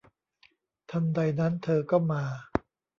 [0.89, 2.23] ทันใดนั้นเธอก็มา